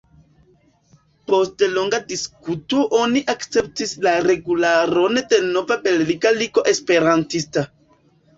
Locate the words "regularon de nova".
4.29-5.79